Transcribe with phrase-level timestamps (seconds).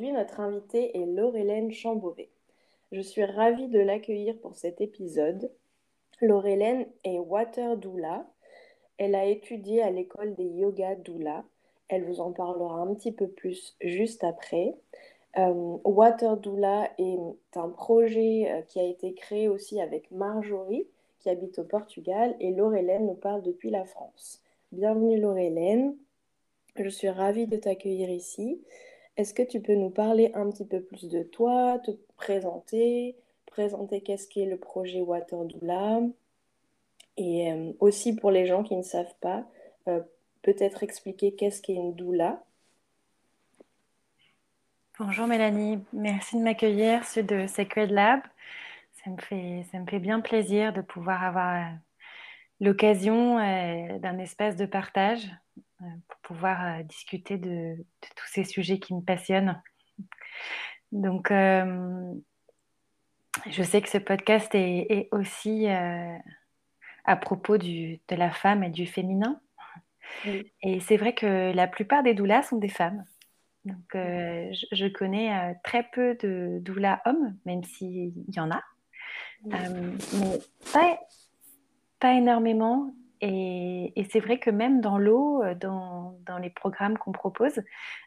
[0.00, 2.30] Aujourd'hui, notre invitée est Laure-Hélène Chambovet.
[2.90, 5.52] Je suis ravie de l'accueillir pour cet épisode.
[6.22, 8.26] Laure-Hélène est Water Doula.
[8.96, 11.44] Elle a étudié à l'école des Yoga Doula.
[11.88, 14.74] Elle vous en parlera un petit peu plus juste après.
[15.36, 17.18] Euh, Water Doula est
[17.56, 20.86] un projet euh, qui a été créé aussi avec Marjorie,
[21.18, 24.40] qui habite au Portugal, et Laure-Hélène nous parle depuis la France.
[24.72, 25.94] Bienvenue Laure-Hélène.
[26.76, 28.62] Je suis ravie de t'accueillir ici.
[29.16, 34.00] Est-ce que tu peux nous parler un petit peu plus de toi, te présenter, présenter
[34.00, 36.00] qu'est-ce qu'est le projet Water Doula?
[37.16, 39.44] Et euh, aussi pour les gens qui ne savent pas,
[39.88, 40.00] euh,
[40.42, 42.42] peut-être expliquer qu'est-ce qu'est une doula?
[44.98, 48.20] Bonjour Mélanie, merci de m'accueillir sur de Sacred Lab.
[49.04, 51.74] Ça me, fait, ça me fait bien plaisir de pouvoir avoir euh,
[52.60, 53.36] l'occasion
[53.98, 55.30] d'un espace de partage
[56.08, 57.76] pour pouvoir discuter de,
[58.16, 59.60] tous ces sujets qui me passionnent.
[60.92, 62.12] Donc, je
[63.62, 69.40] sais que ce podcast est, aussi à propos de la femme et du féminin.
[70.62, 73.04] Et c'est vrai que la plupart des doulas sont des femmes.
[73.64, 78.62] Donc, euh, je, connais euh, très peu de doulas hommes, même s'il y en a.
[79.52, 80.38] Euh, mais
[80.72, 80.98] pas,
[81.98, 82.94] pas énormément.
[83.20, 87.60] Et, c'est vrai que même dans l'eau, dans, dans, les programmes qu'on propose,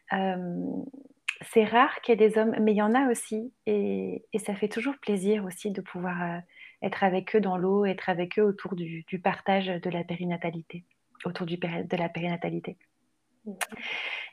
[0.10, 3.54] c'est rare qu'il y ait des hommes, mais il y en a aussi.
[3.66, 6.42] Et, et ça fait toujours plaisir aussi de pouvoir
[6.84, 10.84] être avec eux dans l'eau, être avec eux autour du, partage de la périnatalité,
[11.26, 12.78] autour du, de la périnatalité.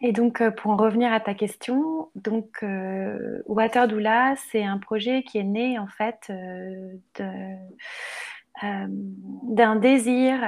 [0.03, 4.79] Et donc, euh, pour en revenir à ta question, donc euh, Water Doula, c'est un
[4.79, 6.97] projet qui est né en fait euh,
[8.63, 10.39] d'un désir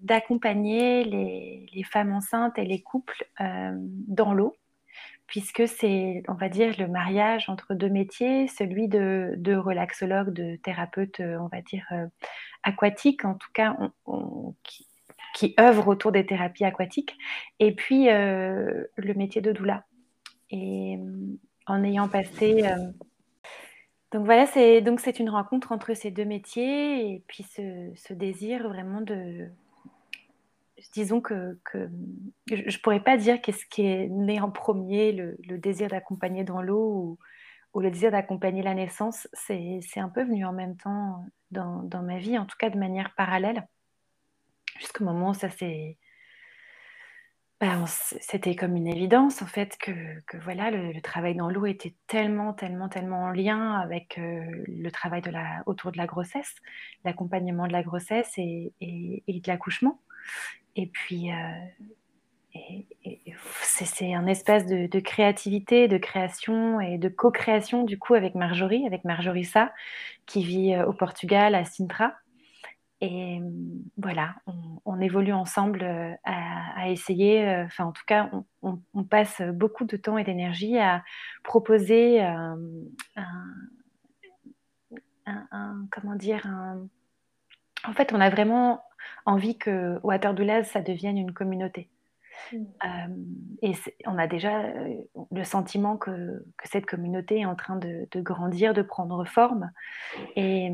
[0.00, 4.54] d'accompagner les, femmes enceintes et les couples dans l'eau
[5.32, 11.20] puisque c'est, on va dire, le mariage entre deux métiers, celui de, relaxologue, de thérapeute,
[11.20, 12.06] euh, on va dire, euh,
[12.62, 13.74] aquatique, en tout cas,
[14.62, 14.86] qui,
[15.32, 17.16] qui, œuvre autour des thérapies aquatiques,
[17.60, 19.86] et puis euh, le métier de doula.
[20.50, 20.98] Et
[21.66, 22.64] en ayant passé...
[24.12, 28.68] donc voilà, c'est donc c'est une rencontre entre ces deux métiers et puis ce désir
[28.68, 29.48] vraiment de,
[30.92, 35.88] disons que, je ne pourrais pas dire qu'est-ce qui est né en premier, le, désir
[35.88, 37.18] d'accompagner dans l'eau
[37.74, 39.28] ou, le désir d'accompagner la naissance.
[39.32, 43.14] C'est un peu venu en même temps dans, ma vie, en tout cas de manière
[43.16, 43.66] parallèle,
[44.78, 45.96] jusqu'au moment où ça s'est...
[47.62, 49.92] Ben, c'était comme une évidence en fait que,
[50.40, 55.30] voilà le, travail dans l'eau était tellement tellement tellement en lien avec le travail de
[55.66, 56.56] autour de la grossesse,
[57.04, 60.00] l'accompagnement de la grossesse et, de l'accouchement.
[60.74, 61.30] Et puis,
[63.62, 69.04] c'est un espace de, créativité, de création et de co-création du coup avec Marjorie, avec
[69.04, 69.72] Marjorie Sa,
[70.26, 72.12] qui vit au Portugal, à Sintra.
[73.04, 73.40] Et
[73.98, 74.36] voilà,
[74.84, 75.84] on, évolue ensemble
[76.24, 78.30] à, essayer, enfin en tout cas,
[78.62, 81.02] on, passe beaucoup de temps et d'énergie à
[81.42, 82.56] proposer un,
[85.90, 86.46] comment dire,
[87.84, 88.84] en fait, on a vraiment
[89.26, 91.88] envie que Water ça devienne une communauté.
[92.52, 92.56] Mm.
[92.84, 93.72] Euh, et
[94.06, 94.62] on a déjà
[95.30, 99.70] le sentiment que, cette communauté est en train de, grandir, de prendre forme.
[100.36, 100.70] Et,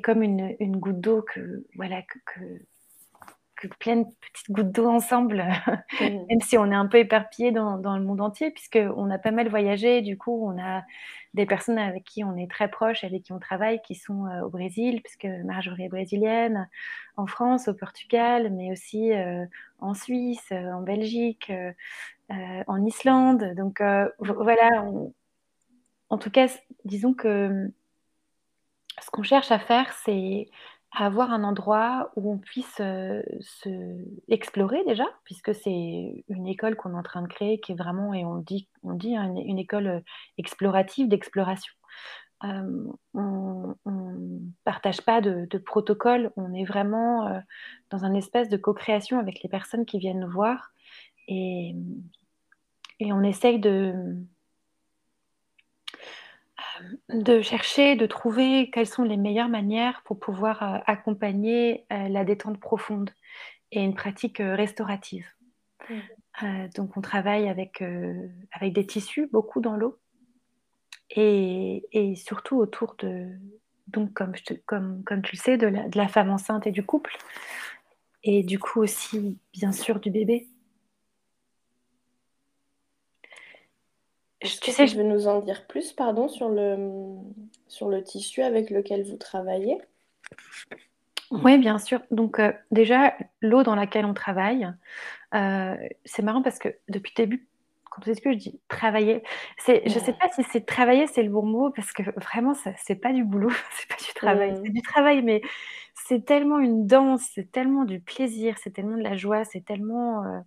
[0.00, 2.40] comme une, goutte d'eau que, voilà, que,
[3.56, 5.44] que plein de petites gouttes d'eau ensemble,
[6.00, 6.26] mm.
[6.28, 9.30] même si on est un peu éparpillé dans, dans, le monde entier, puisqu'on a pas
[9.30, 10.00] mal voyagé.
[10.00, 10.82] Du coup, on a
[11.34, 14.42] des personnes avec qui on est très proche, avec qui on travaille, qui sont euh,
[14.42, 16.68] au Brésil, puisque Marjorie est brésilienne,
[17.16, 19.44] en France, au Portugal, mais aussi euh,
[19.78, 21.52] en Suisse, euh, en Belgique,
[22.66, 23.54] en Islande.
[23.56, 23.82] Donc
[24.20, 24.84] voilà,
[26.10, 26.46] en tout cas,
[26.84, 27.72] disons que
[29.00, 30.48] ce qu'on cherche à faire, c'est
[30.92, 36.98] avoir un endroit où on puisse se explorer déjà, puisque c'est une école qu'on est
[36.98, 40.02] en train de créer qui est vraiment, et on dit, on dit hein, une, école
[40.36, 41.72] explorative d'exploration.
[42.42, 47.40] on ne partage pas de, protocole, on est vraiment
[47.90, 50.72] dans un espace de co-création avec les personnes qui viennent nous voir
[51.28, 51.76] et,
[52.98, 53.94] et on essaye de,
[57.08, 62.24] de chercher, de trouver quelles sont les meilleures manières pour pouvoir euh, accompagner euh, la
[62.24, 63.10] détente profonde
[63.72, 65.26] et une pratique euh, restaurative.
[65.88, 66.68] Mm.
[66.76, 67.82] donc on travaille avec,
[68.52, 69.98] avec des tissus, beaucoup dans l'eau,
[71.16, 73.26] et, surtout autour de,
[73.88, 74.32] donc comme,
[74.66, 77.16] comme, comme tu le sais, de la, de la femme enceinte et du couple,
[78.22, 80.48] et du coup aussi, bien sûr, du bébé.
[84.40, 86.76] Est-ce que tu veux nous en dire plus, pardon, sur le,
[87.68, 89.78] sur le tissu avec lequel vous travaillez.
[91.30, 92.00] Oui, bien sûr.
[92.10, 94.68] Donc euh, déjà, l'eau dans laquelle on travaille,
[95.34, 97.46] euh, c'est marrant parce que depuis le début,
[97.90, 99.22] quand on que je dis travailler,
[99.58, 102.54] c'est, je ne sais pas si c'est travailler, c'est le bon mot, parce que vraiment,
[102.54, 105.42] ce n'est pas du boulot, c'est pas du travail, c'est du travail, mais
[105.94, 110.24] c'est tellement une danse, c'est tellement du plaisir, c'est tellement de la joie, c'est tellement
[110.24, 110.40] euh,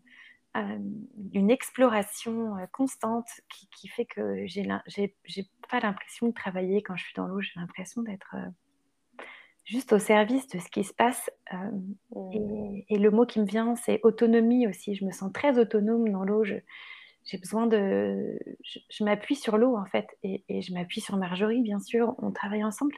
[0.56, 3.28] une exploration euh, constante
[3.72, 4.68] qui, fait que j'ai,
[5.70, 8.36] pas l'impression de travailler quand je suis dans l'eau, j'ai l'impression d'être
[9.66, 11.30] juste au service de ce qui se passe.
[12.34, 14.96] et, et, le mot qui me vient, c'est autonomie aussi.
[14.96, 16.44] Je me sens très autonome dans l'eau.
[16.44, 16.56] Je,
[17.26, 18.38] j'ai besoin de.
[18.64, 22.64] Je, m'appuie sur l'eau, en fait, et, je m'appuie sur Marjorie, bien sûr, on travaille
[22.64, 22.96] ensemble,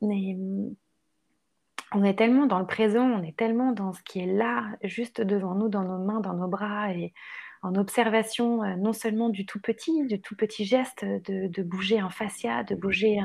[0.00, 0.36] mais
[1.94, 5.20] on est tellement dans le présent, on est tellement dans ce qui est là, juste
[5.20, 7.12] devant nous, dans nos mains, dans nos bras, et
[7.62, 12.10] en observation euh, non seulement du tout petit, du tout petit geste de, bouger un
[12.10, 13.20] fascia, de bouger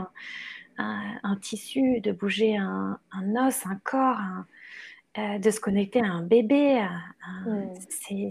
[0.78, 3.00] un, tissu, de bouger un,
[3.36, 4.20] os, un corps,
[5.18, 6.82] euh, de se connecter à un bébé,
[7.46, 7.74] mm.
[7.90, 8.30] c'est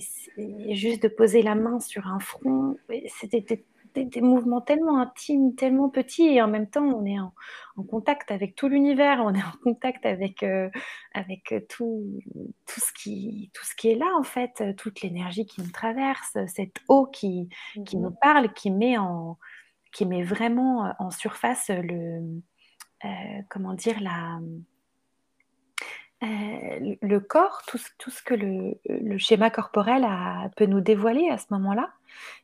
[0.74, 2.78] juste de poser la main sur un front.
[3.08, 3.64] C'était
[3.94, 7.32] des, mouvements tellement intimes, tellement petits, et en même temps, on est en,
[7.88, 10.68] contact avec tout l'univers, on est en contact avec, euh,
[11.14, 12.20] avec tout,
[12.66, 16.36] tout, ce qui, tout ce qui est là, en fait, toute l'énergie qui nous traverse,
[16.48, 17.48] cette eau qui,
[17.86, 18.00] qui mm-hmm.
[18.00, 19.38] nous parle, qui met, en,
[19.92, 22.42] qui met vraiment en surface le,
[23.04, 23.08] euh,
[23.48, 24.40] comment dire, la
[26.22, 30.06] euh, le corps, tout, ce que le, schéma corporel
[30.56, 31.92] peut nous dévoiler à ce moment-là.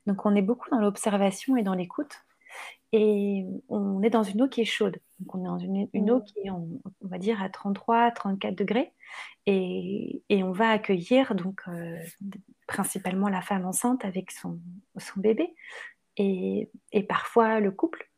[0.07, 2.21] Donc on est beaucoup dans l'observation et dans l'écoute.
[2.93, 4.99] Et on est dans une eau qui est chaude.
[5.19, 6.25] Donc on est dans une, eau mmh.
[6.25, 6.69] qui est, on,
[7.01, 8.93] va dire, à 33, 34 degrés.
[9.47, 11.99] Et, on va accueillir donc euh,
[12.69, 14.61] principalement la femme enceinte avec son,
[15.17, 15.53] bébé.
[16.17, 16.69] et
[17.09, 18.09] parfois le couple.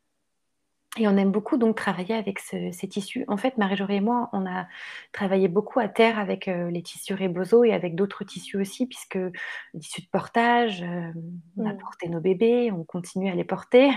[0.99, 3.23] Et on aime beaucoup donc travailler avec ces tissus.
[3.27, 4.67] En fait, Marie-Jorie et moi, on a
[5.11, 9.19] travaillé beaucoup à terre avec euh, les tissus Rebozo et avec d'autres tissus aussi, puisque
[9.79, 11.11] tissus de portage, euh,
[11.57, 11.77] on a mmh.
[11.77, 13.91] porté nos bébés, on continue à les porter.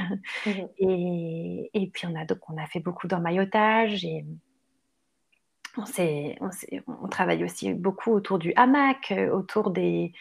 [0.47, 0.51] Mmh.
[1.73, 4.25] Et, puis on a, donc, on a fait beaucoup d'emmaillotage et
[5.77, 5.85] on,
[6.41, 6.51] on,
[7.05, 10.13] on, travaille aussi beaucoup autour du hamac, euh, autour des,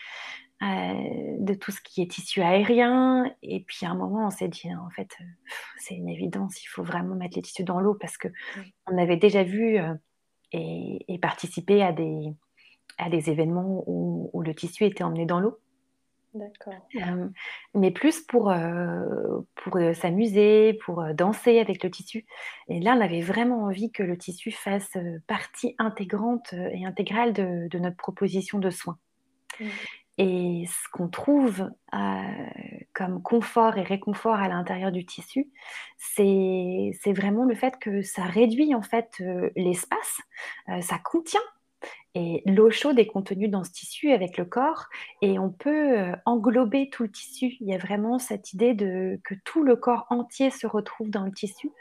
[0.62, 3.34] euh, de tout ce qui est tissu aérien.
[3.42, 5.24] Et puis à un moment, on s'est dit, en fait, euh,
[5.78, 8.28] c'est une évidence, il faut vraiment mettre les tissus dans l'eau parce que
[8.86, 9.94] on avait déjà vu euh,
[10.52, 12.34] et, participé à des,
[12.98, 15.58] à des événements où, le tissu était emmené dans l'eau.
[16.34, 16.76] D'accord.
[17.74, 18.54] mais plus pour,
[19.56, 22.26] pour s'amuser, pour danser avec le tissu.
[22.68, 24.96] Et là, on avait vraiment envie que le tissu fasse
[25.26, 29.00] partie intégrante et intégrale de, de notre proposition de soins.
[30.20, 31.98] Et ce qu'on trouve euh,
[32.94, 35.50] comme confort et réconfort à l'intérieur du tissu,
[35.98, 40.20] c'est vraiment le fait que ça réduit en fait euh, l'espace,
[40.68, 41.40] euh, ça contient.
[42.16, 44.88] Et l'eau chaude est contenue dans ce tissu avec le corps
[45.22, 47.56] et on peut englober tout le tissu.
[47.62, 51.24] Il y a vraiment cette idée de que tout le corps entier se retrouve dans
[51.24, 51.72] le tissu.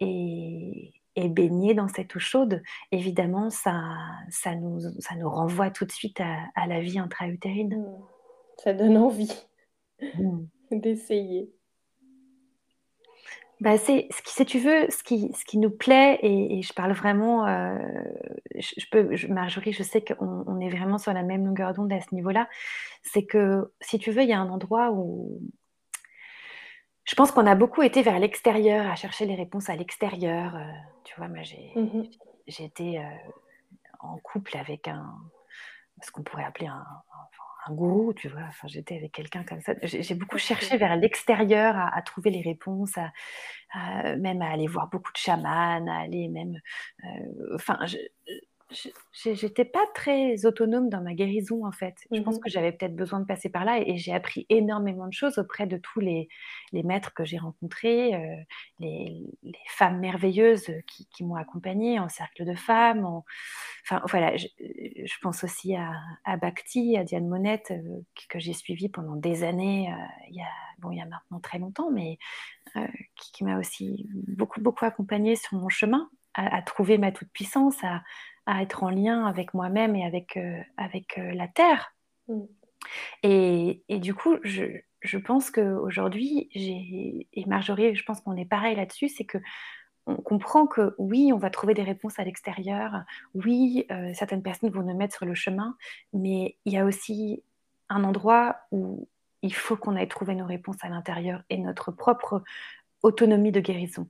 [0.00, 2.62] Et, et baigner dans cette eau chaude,
[2.92, 3.82] évidemment, ça,
[4.30, 7.76] ça, nous, ça nous renvoie tout de suite à, la vie intra-utérine.
[7.76, 8.02] Mmh.
[8.58, 9.46] Ça donne envie
[10.00, 10.40] mmh.
[10.72, 11.50] d'essayer.
[13.60, 16.72] Bah c'est ce qui, si tu veux, ce qui, ce qui nous plaît, et, je
[16.72, 17.78] parle vraiment, euh,
[18.58, 22.00] je, peux, Marjorie, je sais qu'on on est vraiment sur la même longueur d'onde à
[22.00, 22.48] ce niveau-là,
[23.02, 25.42] c'est que si tu veux, il y a un endroit où,
[27.04, 30.54] je pense qu'on a beaucoup été vers l'extérieur, à chercher les réponses à l'extérieur.
[30.54, 30.60] Euh,
[31.04, 32.04] tu vois, moi, j'ai mmh
[32.58, 33.02] été euh,
[34.00, 35.14] en couple avec un,
[36.02, 36.84] ce qu'on pourrait appeler un,
[37.70, 38.42] gourou, tu vois.
[38.48, 39.74] Enfin, j'étais avec quelqu'un comme ça.
[39.82, 42.94] J'ai beaucoup cherché vers l'extérieur à, trouver les réponses,
[43.72, 46.58] à, même à aller voir beaucoup de chamans, à aller même.
[47.04, 47.96] Euh, enfin, je,
[49.12, 51.94] j'étais pas très autonome dans ma guérison en fait.
[52.10, 55.06] Je pense mmh que j'avais peut-être besoin de passer par là et, j'ai appris énormément
[55.06, 56.28] de choses auprès de tous les,
[56.72, 58.36] les maîtres que j'ai rencontrés, euh,
[58.78, 63.04] les, les, femmes merveilleuses qui, qui m'ont accompagnée en cercle de femmes.
[63.84, 65.92] Enfin voilà, je, je, pense aussi à,
[66.24, 69.96] à, Bhakti, à Diane Monette euh, que, j'ai suivi pendant des années, euh,
[70.28, 70.48] il, y a,
[70.78, 72.18] bon, il y a maintenant très longtemps, mais
[73.16, 77.30] qui, qui m'a aussi beaucoup beaucoup accompagnée sur mon chemin à, à trouver ma toute
[77.32, 78.02] puissance, à
[78.50, 81.94] à être en lien avec moi-même et avec, euh, avec euh, la Terre.
[82.28, 82.42] Mm.
[83.22, 84.64] Et, et, du coup, je,
[85.02, 89.38] je pense qu'aujourd'hui, et Marjorie, je pense qu'on est pareil là-dessus, c'est que
[90.06, 93.04] on comprend que oui, on va trouver des réponses à l'extérieur,
[93.34, 95.76] oui, euh, certaines personnes vont nous mettre sur le chemin,
[96.12, 97.44] mais il y a aussi
[97.88, 99.08] un endroit où
[99.42, 102.42] il faut qu'on aille trouver nos réponses à l'intérieur et notre propre
[103.02, 104.08] autonomie de guérison.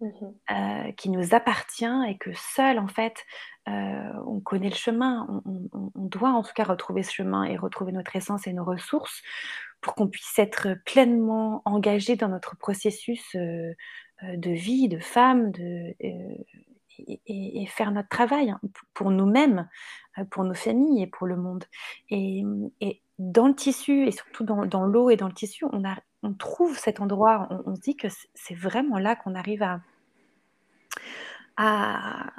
[0.00, 0.34] Mhm.
[0.50, 3.26] Euh, qui nous appartient et que seul, en fait,
[3.68, 5.42] euh, on connaît le chemin.
[5.44, 9.22] On, doit en tout cas retrouver ce chemin et retrouver notre essence et nos ressources
[9.82, 13.74] pour qu'on puisse être pleinement engagé dans notre processus euh,
[14.22, 15.52] de vie, de femme,
[15.98, 18.60] et, faire notre travail hein,
[18.94, 19.68] pour nous-mêmes,
[20.30, 21.64] pour nos familles et pour le monde.
[22.08, 22.42] Et,
[23.18, 26.78] dans le tissu, et surtout dans, l'eau et dans le tissu, on, a, on trouve
[26.78, 29.80] cet endroit, on, se dit que c'est vraiment là qu'on arrive à,
[31.56, 32.30] à,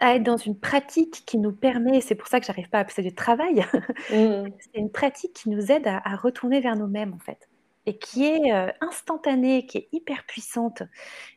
[0.00, 2.94] être dans une pratique qui nous permet, c'est pour ça que j'arrive pas à appeler
[2.94, 3.64] ça du travail,
[4.10, 4.48] mmh.
[4.58, 7.48] c'est une pratique qui nous aide à, retourner vers nous-mêmes en fait,
[7.86, 10.82] et qui est euh, instantanée, qui est hyper puissante,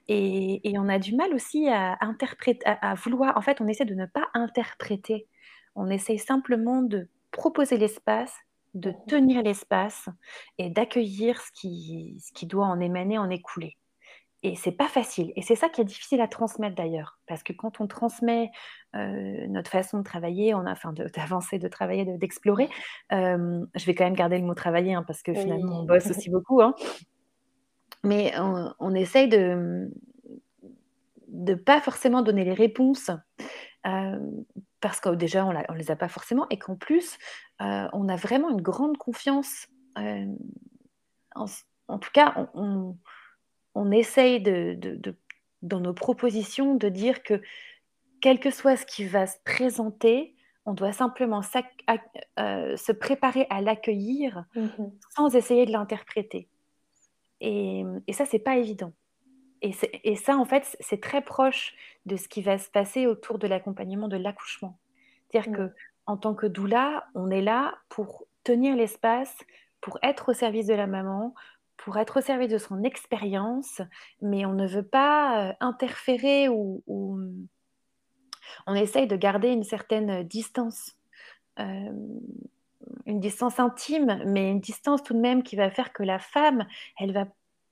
[0.08, 3.96] et, on a du mal aussi à interpréter, à, vouloir, en fait on essaie de
[3.96, 5.28] ne pas interpréter,
[5.76, 8.34] on essaie simplement de proposer l'espace,
[8.74, 9.06] de mmh.
[9.08, 10.10] tenir l'espace
[10.58, 13.78] et d'accueillir ce qui, ce qui doit en émaner, en écouler.
[14.42, 15.34] Et c'est pas facile.
[15.36, 17.20] Et c'est ça qui est difficile à transmettre d'ailleurs.
[17.28, 18.52] Parce que quand on transmet
[18.96, 22.70] euh, notre façon de travailler, on a, enfin d'avancer, de, travailler, d'explorer,
[23.12, 26.10] euh, je vais quand même garder le mot travailler hein, parce que finalement on bosse
[26.10, 26.62] aussi beaucoup.
[26.62, 26.74] Hein.
[28.06, 28.34] Mais
[28.80, 29.92] on, essaye de
[31.28, 33.12] ne pas forcément donner les réponses
[33.86, 34.20] euh,
[34.82, 37.18] parce que déjà on ne les a pas forcément et qu'en plus
[37.60, 39.68] on a vraiment une grande confiance.
[39.96, 41.46] En,
[41.88, 42.96] en, tout cas, on
[43.76, 44.78] on essaye de,
[45.62, 47.42] dans nos propositions de dire que
[48.22, 51.42] quel que soit ce qui va se présenter, on doit simplement
[52.40, 54.92] euh, se préparer à l'accueillir mm-hmm.
[55.16, 56.50] sans essayer de l'interpréter.
[57.40, 58.92] Et, et, ça, c'est pas évident.
[59.62, 59.74] Et,
[60.04, 61.76] et, ça, en fait, c'est très proche
[62.06, 64.80] de ce qui va se passer autour de l'accompagnement de l'accouchement.
[65.30, 65.56] C'est-à-dire mm.
[65.56, 65.74] que
[66.06, 69.36] en tant que doula, on est là pour tenir l'espace,
[69.80, 71.36] pour être au service de la maman,
[71.78, 73.82] pour être au service de son expérience,
[74.22, 76.84] mais on ne veut pas euh, interférer ou,
[78.66, 80.98] on essaye de garder une certaine distance,
[81.60, 81.94] euh,
[83.06, 86.66] une distance intime, mais une distance tout de même qui va faire que la femme,
[87.00, 87.28] elle va,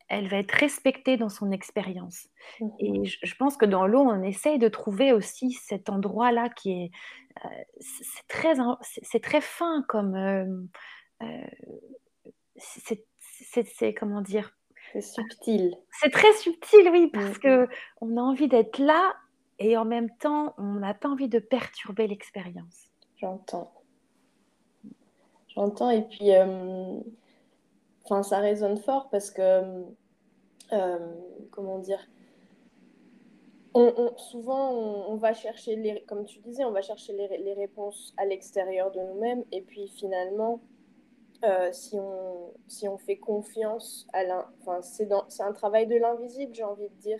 [0.09, 2.27] elle va être respectée dans son expérience.
[2.59, 6.71] Mmh Et je, pense que dans l'eau, on essaye de trouver aussi cet endroit-là qui
[6.71, 6.91] est,
[7.45, 7.49] euh,
[7.79, 10.69] c'est très, c'est très fin comme
[12.57, 13.05] c'est
[13.65, 14.51] c'est comment dire
[14.93, 15.75] C'est subtil.
[15.91, 19.15] C'est très subtil, oui, parce qu'on mm, que on a envie d'être là
[19.59, 22.91] et en même temps, on n'a pas envie de perturber l'expérience.
[23.17, 23.73] J'entends.
[25.55, 26.99] J'entends et puis, euh,
[28.09, 29.85] enfin, ça résonne fort parce que,
[30.73, 31.15] euh,
[31.51, 31.99] comment dire,
[34.17, 38.25] souvent on, va chercher les, comme tu disais, on va chercher les, les réponses à
[38.25, 40.61] l'extérieur de nous-mêmes et puis finalement
[41.43, 44.47] euh, si, on, si on fait confiance à l'in...
[44.61, 47.19] Enfin, c'est, c'est un travail de l'invisible, j'ai envie de dire.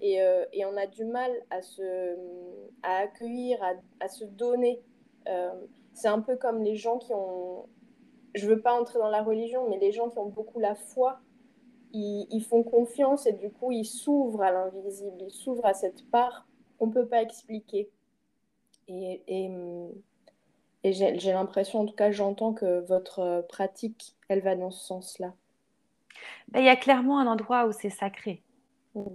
[0.00, 2.16] Et, euh, et, on a du mal à, se,
[2.84, 4.80] à accueillir, à, à se donner.
[5.26, 5.50] Euh,
[5.92, 7.66] c'est un peu comme les gens qui ont...
[8.38, 11.20] Je veux pas entrer dans la religion, mais les gens qui ont beaucoup la foi,
[11.92, 16.46] ils, font confiance et du coup, ils s'ouvrent à l'invisible, ils s'ouvrent à cette part
[16.78, 17.90] qu'on peut pas expliquer.
[18.88, 19.50] Et, et
[20.84, 24.84] et j'ai l'impression, en tout cas, j'entends que votre euh, pratique, elle va dans ce
[24.86, 25.34] sens-là.
[26.48, 28.42] Ben, il y a clairement un endroit où c'est sacré.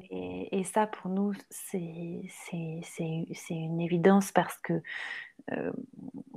[0.09, 2.21] Et, ça, pour nous, c'est
[3.49, 4.81] une évidence parce que
[5.51, 5.71] euh,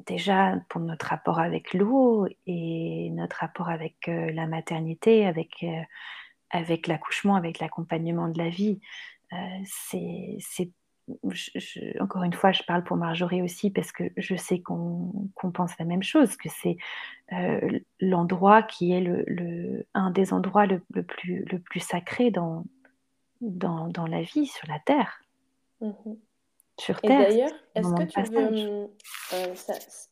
[0.07, 5.65] déjà, pour notre rapport avec l'eau et notre rapport avec euh, la maternité, avec,
[6.51, 8.81] avec l'accouchement, avec l'accompagnement de la vie,
[9.65, 10.39] c'est
[12.01, 15.85] encore une fois, je parle pour Marjorie aussi parce que je sais qu'on pense la
[15.85, 16.77] même chose, que c'est
[17.33, 19.07] euh, l'endroit qui est
[19.95, 22.65] un des endroits le, plus, le plus sacré dans,
[23.41, 25.23] dans, dans, la vie, sur la Terre.
[25.83, 26.19] Mm-hmm.
[26.79, 27.21] Sur Terre.
[27.21, 28.91] Et d'ailleurs, est-ce que, tu veux,
[29.33, 29.55] euh,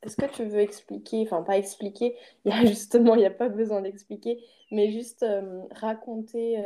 [0.03, 3.31] est-ce que tu veux expliquer, enfin pas expliquer, il y a justement, il n'y a
[3.31, 6.65] pas besoin d'expliquer, mais juste euh, raconter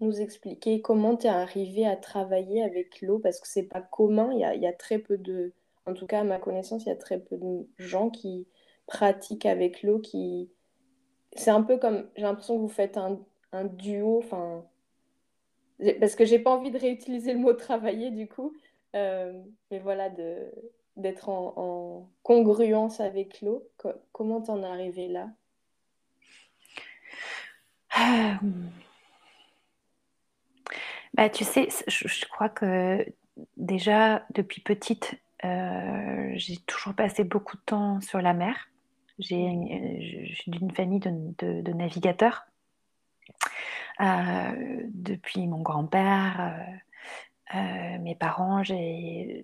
[0.00, 4.30] nous expliquer comment tu es arrivé à travailler avec l'eau parce que c'est pas commun.
[4.32, 5.52] Il y a, y a, très peu de,
[5.86, 8.46] en tout cas à ma connaissance, il y a très peu de gens qui
[8.86, 9.98] pratiquent avec l'eau.
[9.98, 10.50] Qui,
[11.34, 13.20] c'est un peu comme, j'ai l'impression que vous faites un,
[13.52, 14.64] un duo, enfin,
[16.00, 18.54] parce que j'ai pas envie de réutiliser le mot travailler du coup,
[18.94, 19.32] euh,
[19.70, 20.50] mais voilà de
[20.96, 23.68] d'être en, en, congruence avec l'eau.
[24.12, 25.28] comment t'en es arrivé là?
[27.98, 28.34] Euh,
[31.14, 33.06] bah, tu sais, je, crois que
[33.56, 35.14] déjà, depuis petite,
[35.44, 38.68] euh, j'ai toujours passé beaucoup de temps sur la mer.
[39.18, 42.46] J'ai, je suis d'une famille de, navigateurs.
[43.98, 46.56] Depuis mon grand-père,
[47.52, 49.42] mes parents, j'ai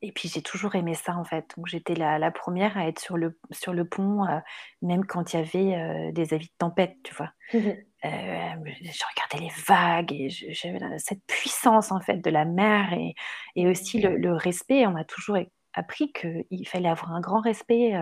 [0.00, 1.52] et puis j'ai toujours aimé ça en fait.
[1.56, 4.38] Donc j'étais la, la, première à être sur le, sur le pont, euh,
[4.82, 7.32] même quand il y avait euh, des avis de tempête, tu vois.
[7.52, 7.70] Mmh
[8.04, 13.16] euh, je regardais les vagues et j'avais cette puissance en fait de la mer et,
[13.56, 14.86] et aussi le, le, respect.
[14.86, 15.36] On m'a toujours
[15.72, 17.94] appris qu'il fallait avoir un grand respect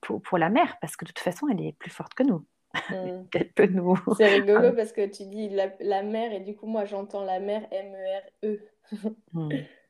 [0.00, 2.46] pour, pour, la mer parce que de toute façon elle est plus forte que nous.
[2.90, 3.66] Mmh.
[3.70, 3.96] nous.
[4.16, 7.38] C'est rigolo parce que tu dis la, la, mer et du coup moi j'entends la
[7.40, 8.60] mer M-E-R-E.
[8.92, 9.14] -E.
[9.32, 9.48] Mmh.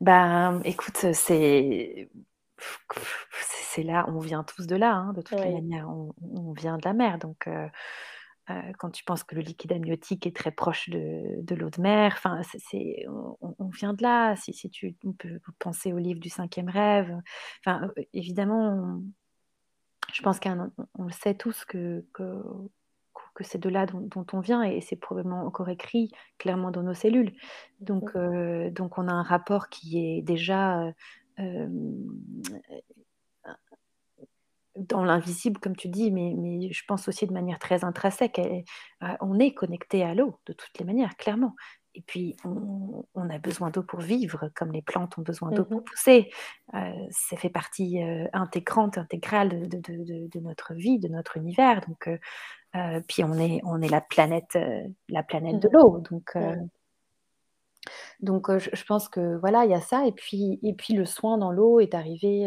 [0.00, 2.10] Ben, écoute, c'est
[3.76, 6.94] c'est là, on vient tous de là, hein, de toute manière, on, vient de la
[6.94, 7.18] mer.
[7.18, 7.68] Donc, euh,
[8.50, 11.80] euh, quand tu penses que le liquide amniotique est très proche de, de l'eau de
[11.80, 14.36] mer, enfin, c'est, on, vient de là.
[14.36, 17.14] Si, si tu on peut penser au livre du cinquième rêve,
[17.60, 19.02] enfin, euh, évidemment,
[20.12, 22.42] je pense qu'on le sait tous que, que
[23.36, 26.94] que c'est de là dont, on vient et c'est probablement encore écrit clairement dans nos
[26.94, 27.32] cellules.
[27.80, 30.92] Donc, euh, donc on a un rapport qui est déjà euh,
[31.38, 31.68] euh,
[34.76, 38.40] dans l'invisible, comme tu dis, mais, mais je pense aussi de manière très intrinsèque.
[39.20, 41.54] on est connecté à l'eau de toutes les manières, clairement.
[41.96, 45.80] Et puis, on, a besoin d'eau pour vivre, comme les plantes ont besoin d'eau pour
[45.80, 46.30] mmh pousser.
[46.72, 47.98] ça fait partie
[48.32, 51.80] intégrante, intégrale de, de, de, notre vie, de notre univers.
[51.88, 52.08] Donc,
[52.76, 55.72] euh, puis on est, on est la planète, euh, la planète de mmh.
[55.72, 56.02] l'eau.
[56.10, 56.56] Donc, euh,
[58.20, 60.06] donc je, pense que voilà, il y a ça.
[60.06, 62.46] Et puis, et puis le soin dans l'eau est arrivé.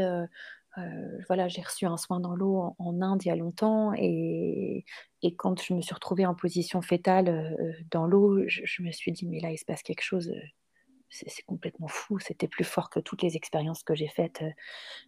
[1.27, 3.93] Voilà, j'ai reçu un soin dans l'eau en, Inde il y a longtemps.
[3.95, 4.85] Et,
[5.21, 7.55] et, quand je me suis retrouvée en position fétale
[7.91, 10.31] dans l'eau, je, me suis dit, mais là, il se passe quelque chose.
[11.09, 12.19] c'est complètement fou.
[12.19, 14.43] C'était plus fort que toutes les expériences que j'ai faites,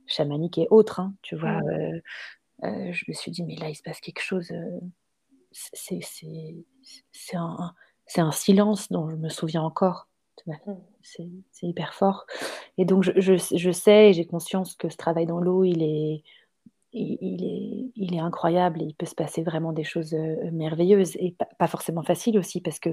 [0.08, 1.00] chamaniques et autres.
[1.00, 2.92] Hein, tu vois, mmh.
[2.92, 4.52] je me suis dit, mais là, il se passe quelque chose
[5.52, 7.74] c'est un,
[8.18, 10.08] un, silence dont je me souviens encore.
[10.48, 10.74] Mmh.
[11.02, 12.26] C'est hyper fort.
[12.78, 15.84] Et donc, je, je, je sais et j'ai conscience que ce travail dans l'eau, il
[15.84, 16.24] est,
[16.94, 21.16] il, est, il est incroyable et il peut se passer vraiment des choses euh, merveilleuses
[21.18, 22.90] et pas, forcément faciles aussi parce que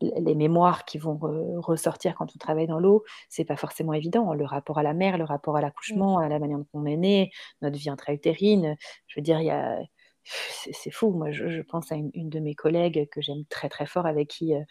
[0.00, 1.18] les mémoires qui vont
[1.60, 4.32] ressortir quand on travaille dans l'eau, c'est pas forcément évident.
[4.32, 5.62] Le rapport à la mer, le rapport à mmh.
[5.62, 8.76] l'accouchement, à la manière dont on est né, notre vie intra-utérine.
[9.06, 9.80] Je veux dire, il y a
[10.24, 11.10] c'est fou.
[11.10, 14.54] Moi, je, pense à une, de mes collègues que j'aime très très fort, avec qui,
[14.54, 14.62] euh,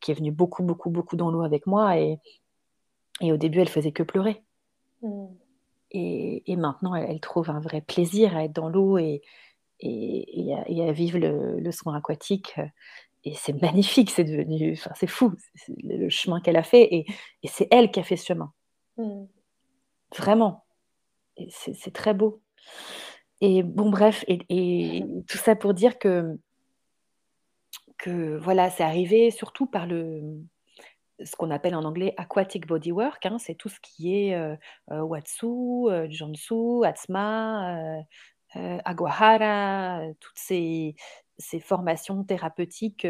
[0.00, 2.18] qui est venue beaucoup beaucoup beaucoup dans l'eau avec moi, et,
[3.20, 4.42] et, au début, elle faisait que pleurer.
[5.02, 5.26] Mmh.
[5.92, 9.20] Et, et, maintenant, elle, trouve un vrai plaisir à être dans l'eau et,
[9.80, 12.54] et, à, vivre le, soin aquatique.
[13.24, 15.32] Et c'est magnifique, c'est devenu, enfin, c'est fou,
[15.68, 17.06] le chemin qu'elle a fait, et,
[17.44, 18.52] c'est elle qui a fait ce chemin.
[18.96, 19.24] Mmh.
[20.16, 20.64] Vraiment.
[21.48, 22.42] C'est très beau.
[23.40, 26.38] Et bon, bref, et, tout ça pour dire que,
[28.02, 30.20] que voilà, c'est arrivé surtout par le,
[31.24, 34.56] ce qu'on appelle en anglais aquatic bodywork, hein, c'est tout ce qui est euh,
[34.90, 38.02] euh, Watsu, euh, Jansu, Atsma,
[38.54, 40.94] Aguahara, toutes ces,
[41.38, 43.06] ces formations thérapeutiques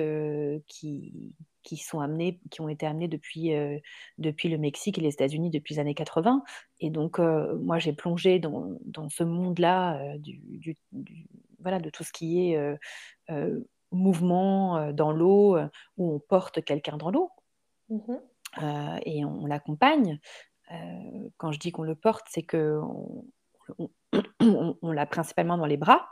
[0.68, 3.78] qui, qui sont amenés, qui ont été amenés depuis, euh,
[4.18, 6.42] depuis le Mexique et les États-Unis depuis les années 80.
[6.80, 10.76] Et donc, euh, moi, j'ai plongé dans, dans ce monde-là euh, du,
[11.60, 12.58] voilà, de tout ce qui est
[13.92, 15.58] mouvement dans l'eau,
[15.96, 17.30] où on porte quelqu'un dans l'eau
[17.88, 18.14] mmh
[19.06, 20.20] et on, l'accompagne.
[21.38, 22.78] quand je dis qu'on le porte, c'est que
[23.78, 26.06] on, on l'a principalement dans les bras,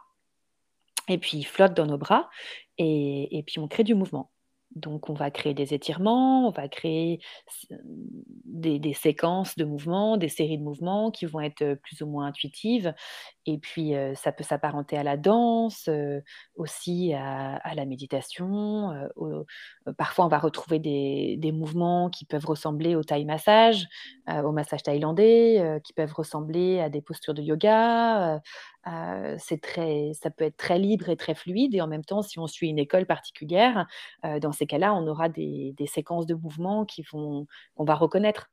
[1.09, 2.31] et puis il flotte dans nos bras,
[2.79, 4.31] et, et puis on crée du mouvement.
[4.77, 7.21] Donc, on va créer des étirements, on va créer
[8.45, 12.95] des, séquences de mouvements, des séries de mouvements qui vont être plus ou moins intuitives.
[13.47, 15.89] Et puis, ça peut s'apparenter à la danse,
[16.57, 18.93] aussi à, la méditation.
[19.97, 23.87] parfois, on va retrouver des, mouvements qui peuvent ressembler au Thai massage,
[24.29, 28.41] au massage thaïlandais, qui peuvent ressembler à des postures de yoga,
[29.39, 31.75] c'est très, ça peut être très libre et très fluide.
[31.75, 33.87] Et en même temps, si on suit une école particulière,
[34.23, 37.47] dans ces cas-là, on aura des, séquences de mouvements qu'on
[37.79, 38.51] va reconnaître.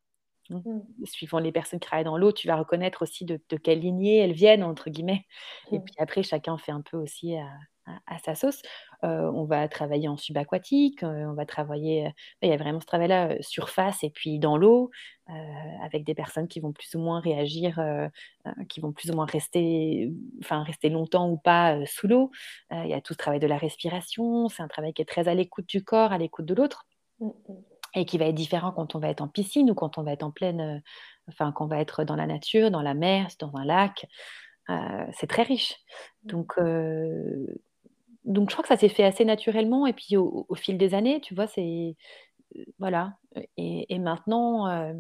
[0.50, 0.56] Mmh.
[0.56, 1.06] Mmh.
[1.06, 4.34] Suivant les personnes qui travaillent dans l'eau, tu vas reconnaître aussi de, quelle lignée elles
[4.34, 5.26] viennent, entre guillemets.
[5.72, 5.84] Et mmh.
[5.84, 7.36] puis après, chacun fait un peu aussi
[8.06, 8.62] à sa sauce.
[9.04, 12.80] Euh, on va travailler en subaquatique, euh, on va travailler, euh, il y a vraiment
[12.80, 14.92] ce travail-là, surface et puis dans l'eau,
[15.84, 17.82] avec des personnes qui vont plus ou moins réagir,
[18.70, 22.32] qui vont plus ou moins rester, enfin rester longtemps ou pas sous l'eau.
[22.72, 25.28] il y a tout ce travail de la respiration, c'est un travail qui est très
[25.28, 26.86] à l'écoute du corps, à l'écoute de l'autre.
[27.98, 30.14] Et qui va être différent quand on va être en piscine ou quand on va
[30.14, 30.82] être en pleine,
[31.28, 34.06] enfin quand on va être dans la nature, dans la mer, dans un lac.
[35.14, 35.76] c'est très riche.
[36.24, 36.54] Donc,
[38.26, 39.88] donc, je crois que ça s'est fait assez naturellement.
[39.88, 41.96] Et puis, au, au fil des années, tu vois, c'est
[42.80, 43.18] voilà.
[43.58, 44.94] Et, maintenant, euh,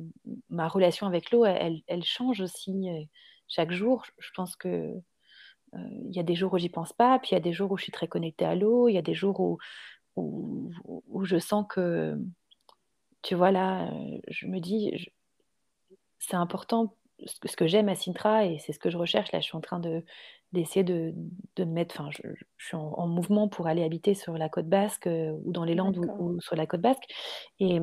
[0.49, 3.03] ma relation avec l'eau, elle, elle, change aussi euh,
[3.47, 4.05] chaque jour.
[4.19, 7.33] Je pense que euh, il y a des jours où j'y pense pas, puis il
[7.35, 9.13] y a des jours où je suis très connectée à l'eau, il y a des
[9.13, 9.57] jours où,
[10.15, 12.17] où, où, je sens que,
[13.27, 13.91] tu vois, là,
[14.29, 15.09] je me dis,
[16.17, 19.33] c'est important ce que, j'aime à Sintra et c'est ce que je recherche.
[19.33, 20.05] Là, je suis en train de,
[20.53, 21.13] d'essayer de,
[21.57, 22.21] de me mettre, enfin, je,
[22.57, 25.97] suis en, mouvement pour aller habiter sur la côte basque euh, ou dans les Landes
[25.97, 27.03] ou, sur la côte basque.
[27.59, 27.81] Et,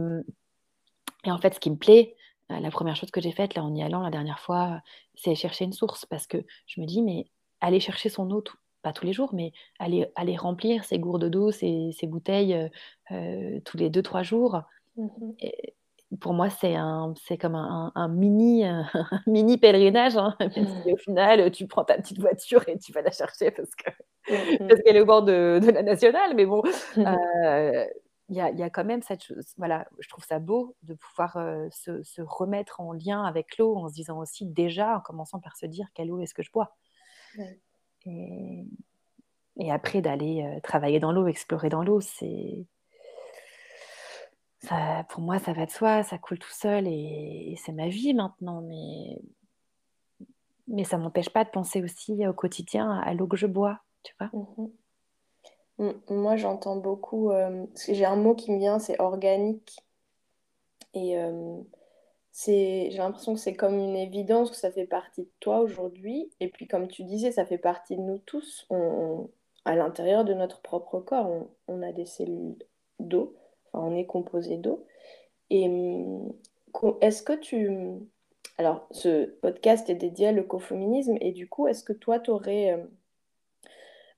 [1.24, 2.16] et, en fait, ce qui me plaît,
[2.50, 4.80] euh, la première chose que j'ai faite là en y allant la dernière fois,
[5.14, 7.26] c'est chercher une source parce que je me dis, mais
[7.61, 8.42] aller chercher son eau,
[8.80, 12.70] pas tous les jours, mais aller, aller remplir ses gourdes d'eau, ses, ses bouteilles
[13.11, 14.62] euh, tous les deux, trois jours.
[14.96, 15.74] Mmh et,
[16.20, 18.87] pour moi, c'est un, c'est comme un, un, mini, un
[19.26, 20.16] mini pèlerinage.
[20.16, 20.37] Hein,
[20.87, 23.90] au final, tu prends ta petite voiture et tu vas la chercher parce que
[24.30, 24.68] mmh.
[24.68, 26.35] parce qu'elle est au bord de, de, la nationale.
[26.35, 26.62] Mais bon,
[26.96, 27.00] mmh.
[27.00, 27.85] euh,
[28.28, 29.44] il y, a, y, a, quand même cette chose.
[29.57, 33.76] Voilà, je trouve ça beau de pouvoir euh, se, se, remettre en lien avec l'eau
[33.76, 36.50] en se disant aussi déjà, en commençant par se dire quelle eau est-ce que je
[36.50, 36.74] bois.
[38.07, 38.64] Et,
[39.59, 42.66] et, après d'aller euh, travailler dans l'eau, explorer dans l'eau, c'est
[45.09, 48.62] pour moi, ça va de soi, ça coule tout seul et, c'est ma vie maintenant.
[48.62, 49.18] Mais,
[50.68, 54.14] mais ça m'empêche pas de penser aussi au quotidien à l'eau que je bois, tu
[54.18, 54.31] vois.
[55.79, 55.92] Mmh.
[56.11, 57.31] Moi, j'entends beaucoup.
[57.31, 59.77] Euh, j'ai un mot qui me vient, c'est organique.
[60.94, 61.57] Et euh,
[62.46, 66.31] j'ai l'impression que c'est comme une évidence que ça fait partie de toi aujourd'hui.
[66.40, 68.68] Et puis, comme tu disais, ça fait partie de nous tous.
[69.64, 72.57] à l'intérieur de notre propre corps, on a des cellules
[73.00, 73.35] d'eau
[73.75, 74.87] on est composé d'eau.
[75.51, 76.33] Et hum,
[77.01, 77.71] est-ce que tu...
[78.59, 82.75] Alors, ce podcast est dédié à l'écoféminisme et du coup, est-ce que toi, tu aurais...
[82.75, 82.89] Hum,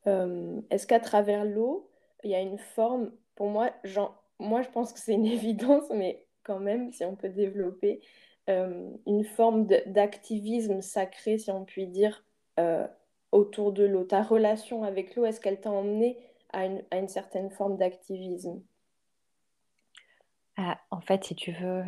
[0.07, 1.91] hum, est-ce qu'à travers l'eau,
[2.25, 5.85] il y a une forme, pour moi, genre, moi je pense que c'est une évidence,
[5.91, 8.01] mais quand même, si on peut développer
[8.49, 12.25] une forme d'activisme sacré, si on peut dire,
[12.61, 12.87] euh,
[13.33, 14.05] autour de l'eau.
[14.05, 16.19] Ta relation avec l'eau, est-ce qu'elle t'a emmené
[16.53, 18.63] à une, à une certaine forme d'activisme?
[20.57, 21.85] Ah, en fait, si tu veux,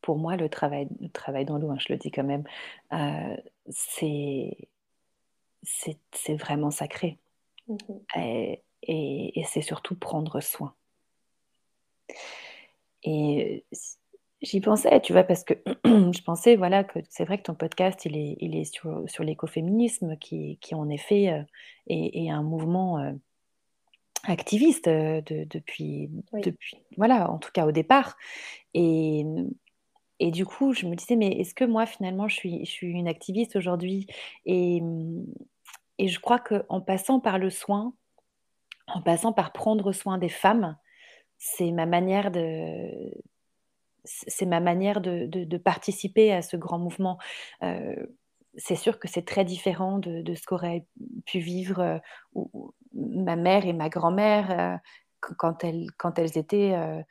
[0.00, 2.44] pour moi, le travail, le travail dans l'eau, hein, je le dis quand même,
[2.92, 3.36] euh,
[3.70, 4.68] c'est,
[5.62, 7.18] c'est, vraiment sacré.
[7.68, 7.76] Mmh
[8.86, 10.74] et, c'est surtout prendre soin.
[13.02, 13.64] Et
[14.42, 18.04] j'y pensais, tu vois, parce que je pensais, voilà, que c'est vrai que ton podcast,
[18.04, 21.42] il est, il est sur, sur l'écoféminisme, qui, qui en effet euh,
[21.86, 23.12] est, un mouvement euh,
[24.26, 28.16] activiste depuis, depuis, voilà, en tout cas au départ.
[28.74, 29.24] Et,
[30.20, 32.88] et du coup, je me disais, mais est-ce que moi, finalement, je suis, je suis
[32.88, 34.06] une activiste aujourd'hui?
[34.46, 34.82] Et,
[35.98, 37.94] et je crois qu'en passant par le soin,
[38.86, 40.76] en passant par prendre soin des femmes,
[41.38, 43.12] c'est ma manière de
[44.04, 47.18] c'est ma manière de, de, participer à ce grand mouvement
[48.56, 50.86] c'est sûr que c'est très différent de, ce qu'aurait
[51.26, 52.40] pu vivre euh,
[52.92, 54.76] ma mère et ma grand-mère euh,
[55.20, 57.02] quand, elles, quand elles étaient euh,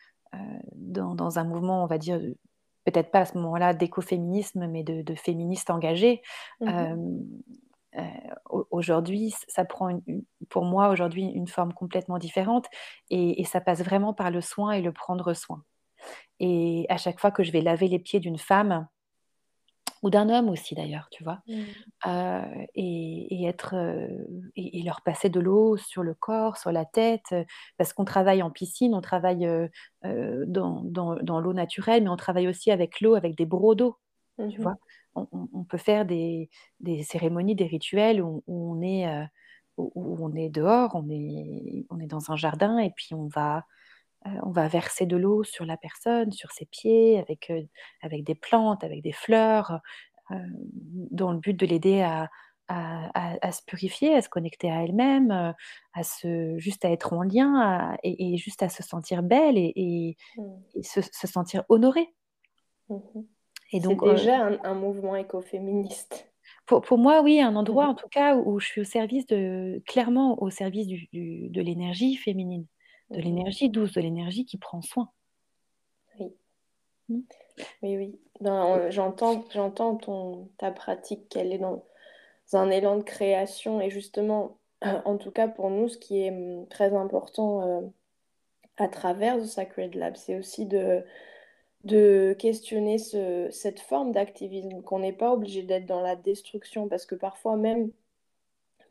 [0.75, 2.19] dans, un mouvement, on va dire,
[2.86, 6.21] peut-être pas à ce moment-là d'écoféminisme, mais de, féministes engagées.
[6.62, 6.95] Mmh
[8.71, 9.99] aujourd'hui, ça prend
[10.49, 12.65] pour moi aujourd'hui une forme complètement différente
[13.12, 15.63] et, et, ça passe vraiment par le soin et le prendre soin.
[16.39, 18.88] Et à chaque fois que je vais laver les pieds d'une femme,
[20.04, 21.54] ou d'un homme aussi d'ailleurs, tu vois, mmh.
[22.08, 24.08] euh, et, être euh,
[24.56, 27.34] et, leur passer de l'eau sur le corps, sur la tête,
[27.78, 29.50] parce qu'on travaille en piscine, on travaille
[30.04, 33.98] dans, dans, l'eau naturelle, mais on travaille aussi avec l'eau, avec des brocs d'eau,
[34.38, 34.76] tu mmh vois.
[35.16, 39.08] On, peut faire des, des, cérémonies, des rituels où, on est
[39.78, 43.63] où, on est dehors, on est on est dans un jardin et puis on va
[44.43, 47.51] on va verser de l'eau sur la personne, sur ses pieds, avec,
[48.01, 49.79] avec des plantes, avec des fleurs,
[51.12, 52.29] dans le but de l'aider à,
[52.67, 55.53] à, se purifier, à se connecter à elle-même,
[55.93, 60.81] à se, juste à être en lien et, juste à se sentir belle et, mmh.
[60.81, 62.13] se, sentir honorée.
[62.89, 62.99] Mmh
[63.75, 66.31] et donc, C'est déjà un, mouvement écoféministe.
[66.67, 69.25] Pour, pour, moi, oui, un endroit mmh en tout cas où, je suis au service
[69.25, 72.67] de, clairement au service du, de l'énergie féminine
[73.13, 75.10] de l'énergie douce, de l'énergie qui prend soin.
[76.19, 76.34] Oui.
[77.10, 77.21] Hmm.
[77.82, 78.19] Oui, oui.
[78.89, 81.84] J'entends, j'entends ton, ta pratique qu'elle est dans
[82.52, 84.58] un élan de création et justement,
[85.06, 87.82] en tout cas pour nous, ce qui est hum, très important euh,
[88.78, 91.04] à travers The Sacred Lab, c'est aussi de,
[91.84, 97.06] de questionner ce, cette forme d'activisme, qu'on n'est pas obligé d'être dans la destruction, parce
[97.06, 97.91] que parfois même,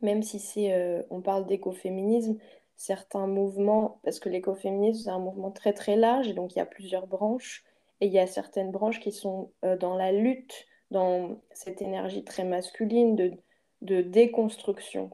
[0.03, 2.39] même si c'est, euh, on parle d'écoféminisme,
[2.83, 6.63] certains mouvements, parce que l'écoféminisme, c'est un mouvement très très large, et donc il y
[6.63, 7.65] a plusieurs branches,
[8.01, 12.25] et il y a certaines branches qui sont euh, dans la lutte, dans cette énergie
[12.25, 13.35] très masculine de,
[13.83, 15.11] de déconstruction.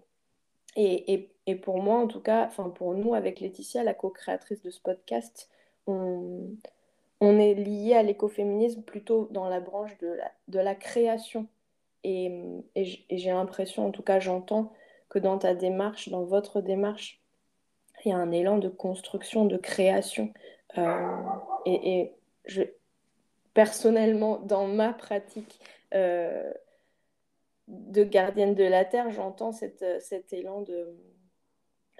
[0.76, 4.62] Et, et, et, pour moi, en tout cas, enfin pour nous, avec Laetitia, la co-créatrice
[4.62, 5.50] de ce podcast,
[5.86, 6.48] on,
[7.20, 11.46] on est lié à l'écoféminisme plutôt dans la branche de la, de la création.
[12.02, 12.32] Et,
[12.76, 14.72] et j'ai l'impression, en tout cas j'entends,
[15.10, 17.20] que dans ta démarche, dans votre démarche,
[18.04, 20.32] il y a un élan de construction, de création.
[20.76, 21.16] Euh,
[21.66, 22.12] et,
[22.44, 22.62] je,
[23.54, 25.60] personnellement, dans ma pratique
[25.94, 26.52] euh,
[27.66, 30.94] de gardienne de la Terre, j'entends cet élan de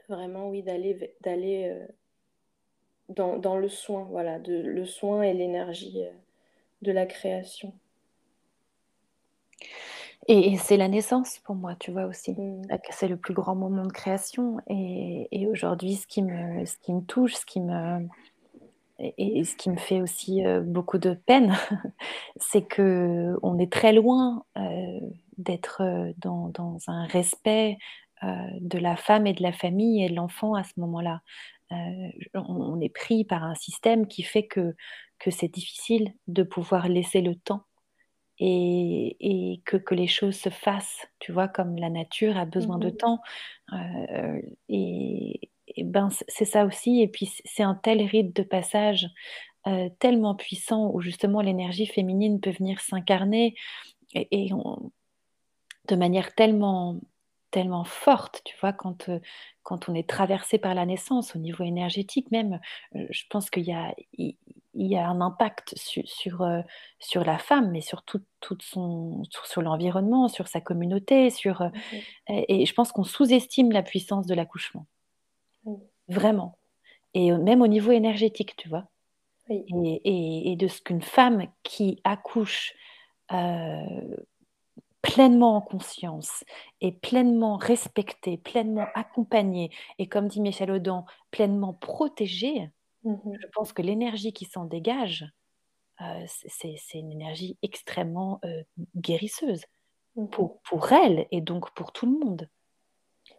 [0.08, 1.86] vraiment, oui, d'aller euh,
[3.08, 6.02] dans, dans, le soin, voilà, le soin et l'énergie
[6.82, 7.72] de la création.
[10.28, 12.32] Et, c'est la naissance pour moi, tu vois aussi.
[12.32, 12.62] Mm.
[12.90, 14.58] C'est le plus grand moment de création.
[14.68, 18.06] Et, et aujourd'hui, ce, qui me, ce qui me touche, ce qui me,
[18.98, 21.56] et, ce qui me fait aussi euh, beaucoup de peine,
[22.36, 25.00] c'est que on est très loin euh,
[25.36, 27.78] d'être euh, dans, dans, un respect
[28.24, 28.28] euh,
[28.60, 31.20] de la femme et de la famille et de l'enfant à ce moment-là.
[32.34, 34.74] On, est pris par un système qui fait que,
[35.18, 37.64] que c'est difficile de pouvoir laisser le temps
[38.38, 42.78] et, et que, que, les choses se fassent, tu vois, comme la nature a besoin
[42.78, 43.20] de mmh temps.
[43.72, 47.02] Euh, et, et, ben, c'est ça aussi.
[47.02, 49.08] Et puis, c'est un tel rite de passage
[49.66, 53.54] euh, tellement puissant où justement l'énergie féminine peut venir s'incarner
[54.14, 54.92] et, et on,
[55.88, 57.00] de manière tellement
[57.50, 59.20] tellement forte, tu vois, quand, euh,
[59.62, 62.60] quand on est traversé par la naissance, au niveau énergétique même,
[62.94, 64.36] euh, je pense qu'il y a, il,
[64.86, 66.60] y a un impact sur, sur, euh,
[66.98, 68.22] sur, la femme, mais sur tout,
[68.60, 71.70] son, sur, sur l'environnement, sur sa communauté, sur, mmh
[72.28, 74.86] et, je pense qu'on sous-estime la puissance de l'accouchement.
[76.08, 76.58] Vraiment.
[77.14, 78.84] Et même au niveau énergétique, tu vois.
[79.50, 79.64] Et,
[80.04, 82.74] et, et, de ce qu'une femme qui accouche
[85.02, 86.44] pleinement en conscience
[86.80, 92.70] et pleinement respectée, pleinement accompagnée et comme dit Michel Audin, pleinement protégée,
[93.04, 95.24] mmh je pense que l'énergie qui s'en dégage,
[96.00, 98.62] euh, c'est une énergie extrêmement euh,
[98.96, 99.64] guérisseuse
[100.16, 102.48] mmh pour, pour elle et donc pour tout le monde.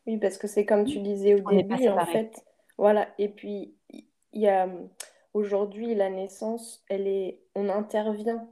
[0.06, 2.46] Oui, parce que c'est comme tu disais au début, en fait.
[2.78, 4.70] Voilà, et puis il y a
[5.34, 8.48] aujourd'hui la naissance, elle est, on intervient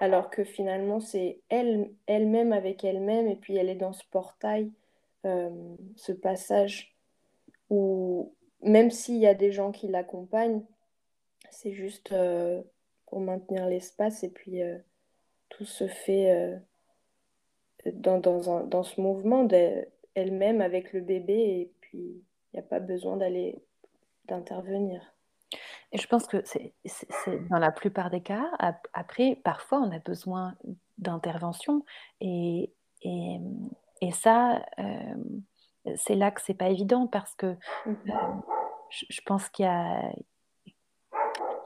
[0.00, 4.70] alors que finalement c'est elle, elle-même avec elle-même, et puis elle est dans ce portail,
[5.24, 5.50] euh,
[5.96, 6.96] ce passage
[7.70, 10.62] où même s'il y a des gens qui l'accompagnent,
[11.50, 12.62] c'est juste euh,
[13.06, 14.78] pour maintenir l'espace, et puis euh,
[15.48, 16.58] tout se fait
[17.92, 21.98] dans, dans, ce mouvement d'elle-même avec le bébé, et puis
[22.52, 23.62] il n'y a pas besoin d'aller
[24.26, 25.16] d'intervenir.
[25.92, 26.74] Je pense que c'est
[27.48, 28.50] dans la plupart des cas.
[28.92, 30.54] Après, parfois, on a besoin
[30.98, 31.84] d'intervention.
[32.20, 33.38] Et, et,
[34.00, 35.14] et, ça, euh,
[35.96, 38.12] c'est là que c'est pas évident parce que mmh euh,
[38.90, 40.00] je, pense qu'il y a,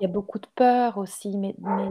[0.01, 1.89] il y a beaucoup de peur aussi, mais, mais,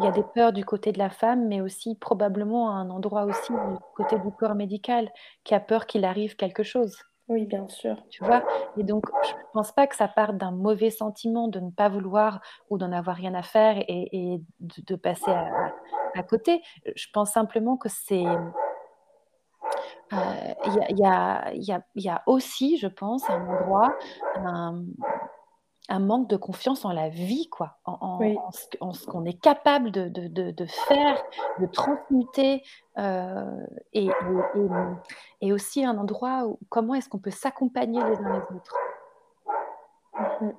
[0.00, 2.90] il y a des peurs du côté de la femme, mais aussi probablement à un
[2.90, 5.10] endroit aussi du côté du corps médical
[5.44, 6.98] qui a peur qu'il arrive quelque chose.
[7.28, 7.96] Oui, bien sûr.
[8.10, 8.44] Tu vois?
[8.76, 11.88] Et donc, je ne pense pas que ça parte d'un mauvais sentiment de ne pas
[11.88, 16.60] vouloir ou d'en avoir rien à faire et, de, passer à, côté.
[16.94, 18.24] Je pense simplement que c'est...
[20.12, 23.96] Il y, a, aussi, je pense, un endroit,
[25.88, 28.18] un manque de confiance en la vie, quoi, en,
[28.92, 31.22] ce, qu'on est capable de, de, de, faire,
[31.60, 32.62] de transmuter,
[32.98, 34.08] euh, et,
[35.40, 38.76] et, aussi un endroit où comment est-ce qu'on peut s'accompagner les uns les autres?
[40.40, 40.50] Mmh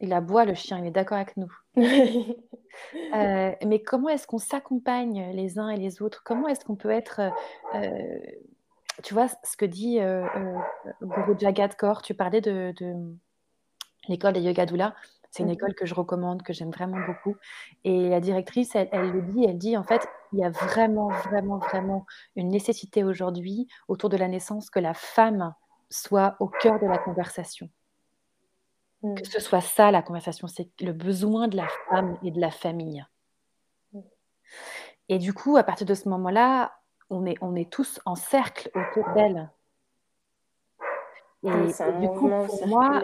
[0.00, 1.52] il aboie, le chien, il est d'accord avec nous.
[1.76, 6.22] euh, mais comment est-ce qu'on s'accompagne les uns et les autres?
[6.24, 7.20] Comment est-ce qu'on peut être...
[7.74, 8.18] Euh,
[9.02, 10.56] tu vois, ce que dit euh, euh
[11.02, 12.74] Guru Jagat Kaur, tu parlais de
[14.08, 14.94] l'école des Yoga Doula.
[15.30, 17.36] C'est une école que je recommande, que j'aime vraiment beaucoup.
[17.84, 21.58] Et la directrice, elle, le dit, elle dit en fait, il y a vraiment, vraiment,
[21.58, 25.54] vraiment une nécessité aujourd'hui autour de la naissance que la femme
[25.90, 27.68] soit au cœur de la conversation.
[29.02, 29.24] Que mmh.
[29.24, 33.04] ce soit ça la conversation, c'est le besoin de la femme et de la famille.
[33.92, 34.00] Mmh.
[35.10, 36.77] Et du coup, à partir de ce moment-là,
[37.10, 39.50] on est, on est tous en cercle autour d'elle.
[41.44, 43.00] Et, c'est un du coup, pour moi,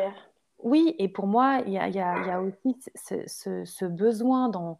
[0.58, 4.48] oui, et pour moi, il y a, y y a aussi ce, ce- ce besoin
[4.48, 4.78] dans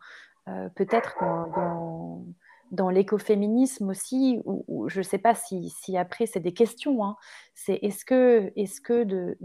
[0.49, 2.25] euh, peut-être dans, dans,
[2.71, 7.17] dans l'écoféminisme aussi, ou je ne sais pas si, si après c'est des questions, hein,
[7.55, 9.39] c'est est-ce que, est-ce que de,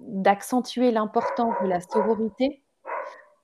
[0.00, 2.62] d'accentuer l'importance de la sororité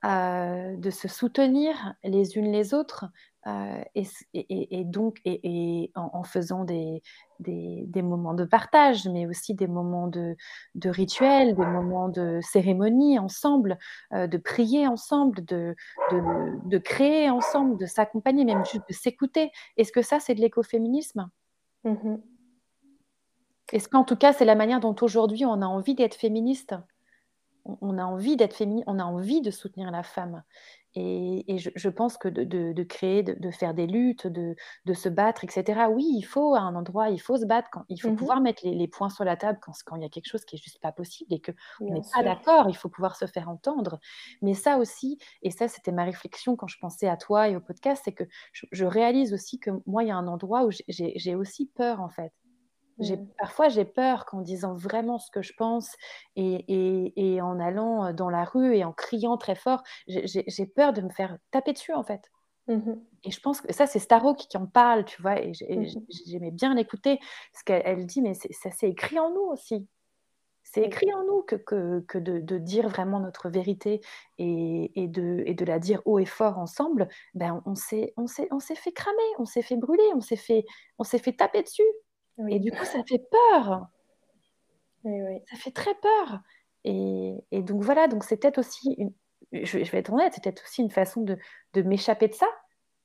[0.04, 3.06] de se soutenir les unes les autres
[3.46, 7.02] euh, et, et, et, donc et, en, en, faisant des,
[7.40, 10.34] des, des, moments de partage, mais aussi des moments de,
[10.74, 13.78] de rituels, des moments de cérémonie ensemble,
[14.14, 15.76] euh, de prier ensemble, de,
[16.10, 19.50] de, de, créer ensemble, de s'accompagner, même juste de s'écouter.
[19.76, 21.28] Est-ce que ça, c'est de l'écoféminisme?
[21.84, 22.20] Mm-hmm.
[23.72, 26.74] Est-ce qu'en tout cas, c'est la manière dont aujourd'hui on a envie d'être féministe?
[27.64, 30.42] On a envie d'être féminine, on a envie de soutenir la femme.
[30.96, 34.28] Et, et je, je, pense que de, de, de créer, de, de, faire des luttes,
[34.28, 34.54] de,
[34.94, 35.86] se battre, etc.
[35.90, 38.16] Oui, il faut à un endroit, il faut se battre, quand, il faut mm -hmm.
[38.16, 40.44] pouvoir mettre les, les, points sur la table quand, quand il y a quelque chose
[40.44, 43.48] qui est juste pas possible et qu'on n'est pas d'accord, il faut pouvoir se faire
[43.48, 43.98] entendre.
[44.40, 47.60] Mais ça aussi, et ça c'était ma réflexion quand je pensais à toi et au
[47.60, 50.70] podcast, c'est que je, je, réalise aussi que moi, il y a un endroit où
[50.88, 52.32] j'ai aussi peur en fait.
[53.00, 55.94] J'ai, parfois, j'ai peur qu'en disant vraiment ce que je pense
[56.36, 60.92] et, et, et, en allant dans la rue et en criant très fort, j'ai, peur
[60.92, 62.30] de me faire taper dessus, en fait.
[62.68, 62.94] Mmh.
[63.24, 65.86] Et je pense que ça, c'est Staro qui, en parle, tu vois, et, mmh.
[66.26, 67.18] j'aimais bien l'écouter,
[67.52, 69.86] parce qu'elle dit, mais ça, c'est écrit en nous aussi.
[70.62, 74.00] C'est écrit en nous que, que, que de, de, dire vraiment notre vérité
[74.38, 78.48] et, et, de, et de la dire haut et fort ensemble, ben on, s'est, s'est,
[78.58, 80.64] s'est fait cramer, on s'est fait brûler, on s'est fait,
[80.98, 81.82] on s'est fait taper dessus.
[82.38, 82.54] Oui.
[82.54, 83.88] Et du coup, ça fait peur.
[85.04, 85.40] Oui, oui.
[85.50, 86.40] Ça fait très peur.
[86.84, 89.12] Et, et donc voilà, donc c'est peut-être aussi, une,
[89.52, 91.38] je, je, vais être honnête, c'est peut-être aussi une façon de,
[91.72, 92.46] de m'échapper de ça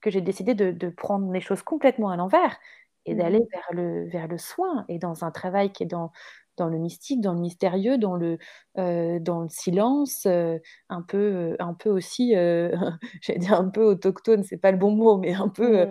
[0.01, 2.57] que j'ai décidé de, de, prendre les choses complètement à l'envers
[3.05, 3.47] et d'aller mmh.
[3.51, 6.11] vers, le, vers le soin et dans un travail qui est dans,
[6.57, 8.37] dans le mystique, dans le mystérieux, dans le,
[8.77, 10.57] euh, dans le silence, euh,
[10.89, 12.75] un, peu, un peu aussi, euh,
[13.21, 15.89] j'allais dire un peu autochtone, c'est pas le bon mot, mais un peu...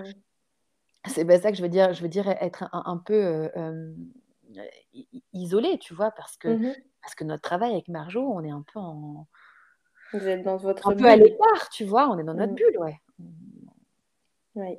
[1.08, 1.92] C'est pas ça que je veux dire.
[1.94, 3.92] Je veux dire être un, un peu euh,
[5.32, 8.64] isolé, tu vois, parce que, mmh parce que notre travail avec Marjo, on est un
[8.72, 9.26] peu en.
[10.12, 11.00] Vous êtes dans votre un bulle.
[11.02, 12.56] peu à l'écart, tu vois, on est dans notre Mmh.
[12.56, 13.00] bulle, ouais.
[14.56, 14.78] Oui.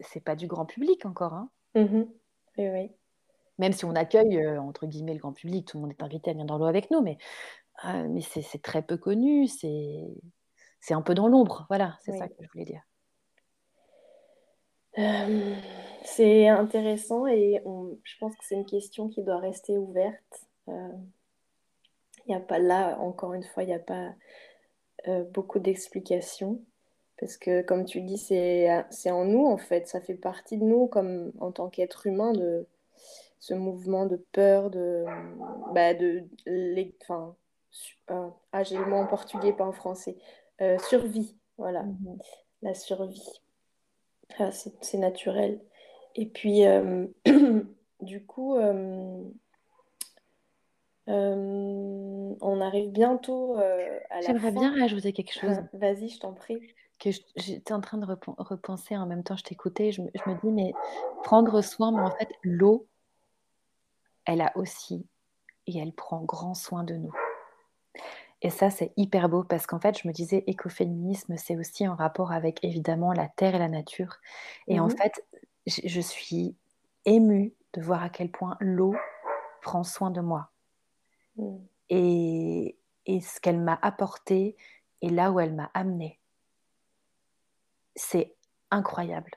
[0.00, 1.50] C'est pas du grand public encore, hein.
[1.74, 2.02] Mmh
[2.58, 2.92] oui, oui.
[3.58, 6.30] Même si on accueille, euh, entre guillemets, le grand public, tout le monde est invité
[6.30, 7.18] à venir dans l'eau avec nous, mais,
[7.84, 10.14] euh, mais c'est très peu connu, c'est
[10.90, 12.18] un peu dans l'ombre, voilà, c'est Oui.
[12.18, 12.82] ça que je voulais dire.
[14.98, 15.54] Euh,
[16.04, 20.46] c'est intéressant et on, je pense que c'est une question qui doit rester ouverte.
[20.68, 20.88] Euh,
[22.26, 24.14] Il n'y a pas là, encore une fois, il n'y a pas
[25.08, 26.60] euh, beaucoup d'explications.
[27.18, 28.68] Parce que, comme tu dis, c'est
[29.10, 29.88] en nous, en fait.
[29.88, 32.66] Ça fait partie de nous, comme en tant qu'être humain, de
[33.40, 35.04] ce mouvement de peur, de.
[35.74, 37.36] Bah, de les, enfin,
[38.10, 40.16] euh, ah, j'ai le mot en portugais, pas en français.
[40.60, 41.84] Euh, survie, voilà.
[41.84, 42.18] Mhm.
[42.62, 43.43] La survie.
[44.38, 45.60] Ah, c'est naturel.
[46.16, 47.06] Et puis, euh,
[48.00, 49.22] du coup, euh,
[51.08, 55.56] euh, on arrive bientôt à la J'aimerais bien rajouter quelque chose.
[55.72, 56.60] Vas-y, je t'en prie.
[57.00, 60.08] que je- j'étais en train de repen- repenser en même temps, je t'écoutais, je me
[60.40, 60.72] dis, mais
[61.24, 62.86] prendre soin, mais en fait, l'eau,
[64.24, 65.04] elle a aussi,
[65.66, 67.12] et elle prend grand soin de nous.
[68.44, 71.94] Et ça, c'est hyper beau parce qu'en fait, je me disais, écoféminisme, c'est aussi en
[71.94, 74.18] rapport avec évidemment la terre et la nature.
[74.68, 74.96] Et en Mhm.
[74.98, 75.24] fait,
[75.66, 76.54] je, suis
[77.06, 78.94] émue de voir à quel point l'eau
[79.62, 80.50] prend soin de moi.
[81.88, 82.76] Et,
[83.06, 84.58] et ce qu'elle m'a apporté
[85.00, 86.20] et là où elle m'a amenée.
[87.96, 88.34] C'est
[88.70, 89.30] incroyable.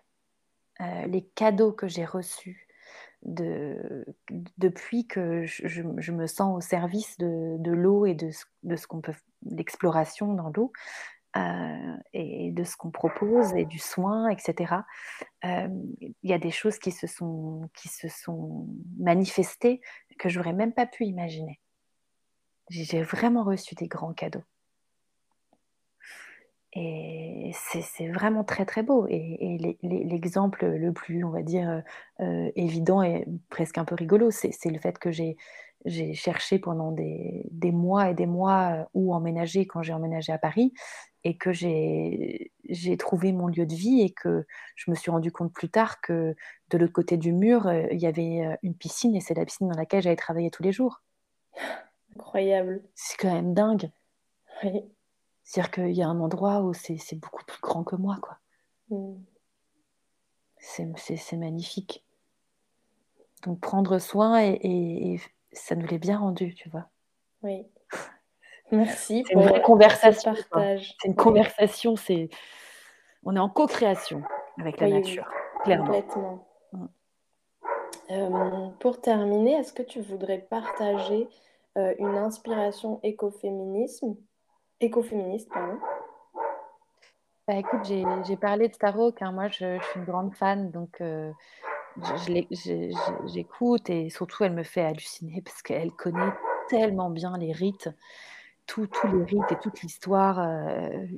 [0.81, 2.66] Euh, les cadeaux que j'ai reçus
[3.23, 4.05] de,
[4.57, 9.13] depuis que je, me sens au service de, l'eau et de, ce- qu'on peut,
[9.45, 10.71] l'exploration dans l'eau
[11.35, 14.75] euh, et de ce qu'on propose et du soin, etc.
[15.43, 15.67] Euh,
[15.99, 17.69] Il y a des choses qui se sont,
[18.97, 19.81] manifestées
[20.19, 21.59] que j'aurais même pas pu imaginer.
[22.69, 24.43] J'ai vraiment reçu des grands cadeaux.
[26.73, 27.16] Et
[27.53, 29.05] c'est vraiment très très beau.
[29.09, 31.83] Et, l'exemple le plus, on va dire,
[32.19, 35.37] euh, évident et presque un peu rigolo, c'est le fait que j'ai
[36.13, 40.37] cherché pendant des, des mois et des mois euh, où emménager quand j'ai emménagé à
[40.37, 40.73] Paris
[41.23, 42.51] et que j'ai
[42.97, 44.45] trouvé mon lieu de vie et que
[44.75, 46.35] je me suis rendu compte plus tard que
[46.69, 49.43] de l'autre côté du mur, euh, il y avait euh, une piscine et c'est la
[49.43, 51.01] piscine dans laquelle j'allais travailler tous les jours.
[52.15, 52.81] Incroyable.
[52.95, 53.91] C'est quand même dingue.
[54.63, 54.83] Oui.
[55.47, 58.37] C'est-à-dire qu'il y a un endroit où c'est beaucoup plus grand que moi, quoi.
[58.89, 59.15] Mm.
[60.59, 62.03] C'est magnifique.
[63.45, 65.21] Donc prendre soin et, et- et
[65.53, 66.87] ça nous l'est bien rendu, tu vois.
[67.43, 67.65] Oui.
[68.71, 70.33] Merci pour une vraie conversation.
[70.33, 70.93] partage.
[71.01, 72.29] C'est une conversation, c'est
[73.23, 74.23] on est en co-création
[74.59, 75.29] avec la nature,
[75.63, 75.85] clairement.
[75.85, 76.47] Complètement.
[76.73, 76.85] Mm.
[78.09, 81.29] Euh, pour terminer, est-ce que tu voudrais partager
[81.77, 84.17] euh, une inspiration écoféminisme,
[84.79, 85.77] écoféministe pardon
[87.47, 89.31] bah, écoute, j'ai parlé de Starhawk, hein.
[89.31, 91.31] moi je, suis une grande fan, donc euh,
[93.25, 96.33] j'écoute et surtout elle me fait halluciner parce qu'elle connaît
[96.67, 97.89] tellement bien les rites,
[98.65, 100.45] tous les rites et toute l'histoire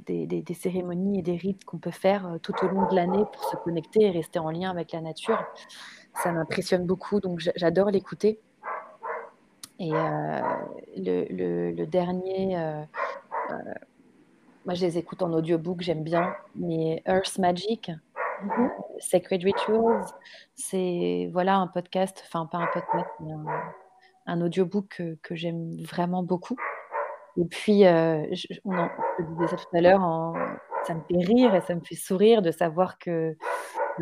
[0.06, 3.44] des, des, cérémonies et des rites qu'on peut faire tout au long de l'année pour
[3.46, 5.44] se connecter et rester en lien avec la nature
[6.24, 8.40] ça m'impressionne beaucoup, donc j'adore l'écouter.
[9.80, 10.42] Et euh,
[10.98, 12.84] le, dernier, euh, euh,
[14.66, 17.92] moi je les écoute en audiobook, j'aime bien, mais Earth Magic,
[18.44, 18.70] mm-hmm.
[19.00, 20.06] Sacred Rituals,
[20.56, 23.32] c'est voilà un podcast, enfin pas un podcast, mais
[24.26, 26.58] un, audiobook que, j'aime vraiment beaucoup.
[27.38, 28.74] Et puis, je, on
[29.34, 30.02] disais ça tout à l'heure,
[30.86, 33.36] ça me fait rire et ça me fait sourire de savoir que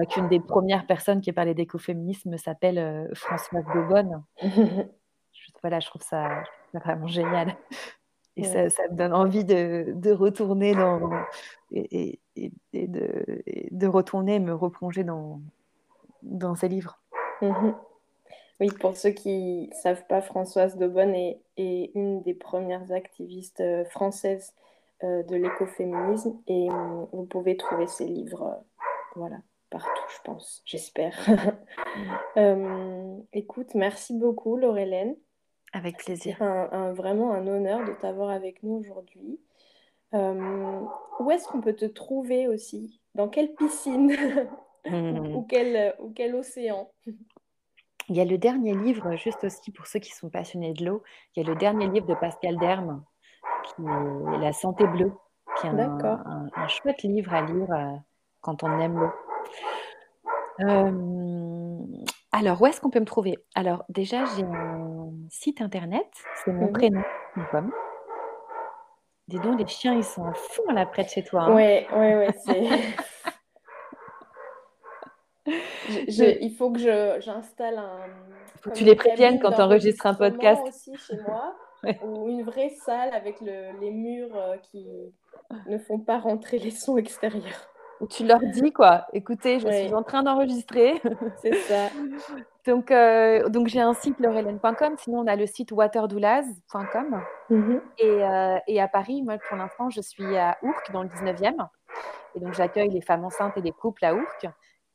[0.06, 4.24] qu'une des premières personnes qui a parlé d'écoféminisme s'appelle euh, Françoise Daubonne.
[4.42, 6.44] je, voilà, je trouve ça,
[6.74, 7.56] vraiment génial.
[8.38, 11.10] Et ça, me donne envie de, retourner dans
[11.72, 12.20] et,
[12.74, 15.42] de, de, retourner me replonger dans,
[16.22, 17.00] dans ces livres.
[17.42, 17.76] Mhm.
[18.60, 23.62] Oui, pour ceux qui ne savent pas, Françoise Daubonne est, est, une des premières activistes
[23.62, 24.54] euh, françaises
[25.04, 28.64] euh, de l'écoféminisme et hum, vous pouvez trouver ses livres
[29.18, 29.38] voilà,
[29.72, 31.18] partout, je pense, j'espère.
[32.38, 35.16] Euh, écoute, merci beaucoup, Laurelène.
[35.78, 36.42] Avec plaisir.
[36.42, 39.40] Un, vraiment un honneur de t'avoir avec nous aujourd'hui.
[40.16, 40.82] Euh,
[41.20, 43.00] où est-ce qu'on peut te trouver aussi?
[43.14, 44.12] Dans quelle piscine?
[44.90, 46.90] Ou, quel, ou quel océan?
[48.08, 51.04] Il y a le dernier livre, juste aussi pour ceux qui sont passionnés de l'eau,
[51.36, 53.04] il y a le dernier livre de Pascal Derme,
[53.66, 55.12] qui est La santé bleue,
[55.60, 57.98] qui est un, un, chouette livre à lire euh,
[58.40, 59.12] quand on aime l'eau.
[60.62, 61.86] Euh,
[62.32, 63.38] alors, où est-ce qu'on peut me trouver?
[63.56, 66.08] Alors, déjà, j'ai un site internet,
[66.44, 67.72] c'est mon mmh prénom.com.
[69.28, 71.54] Dis donc, les chiens, ils sont à fond là près de chez toi.
[71.54, 72.64] Oui, oui, oui, c'est.
[76.42, 76.80] il faut que
[77.20, 78.00] j'installe un.
[78.56, 80.62] Il faut que tu les préviennes quand tu enregistres un podcast.
[80.68, 81.56] aussi chez moi,
[82.04, 84.88] ou une vraie salle avec les murs euh, qui
[85.68, 87.70] ne font pas rentrer les sons extérieurs
[88.10, 91.02] tu leur dis quoi, écoutez, je suis en train d'enregistrer.
[91.42, 91.88] C'est ça.
[92.66, 97.22] donc, euh, donc j'ai un site laurelène.com, sinon on a le site waterdoulaz.com.
[97.50, 97.82] Mm-hmm.
[98.04, 101.68] Euh, et, à Paris, moi pour l'instant, je suis à Ourcq dans le 19e.
[102.36, 104.48] Et donc j'accueille les femmes enceintes et les couples à Ourcq.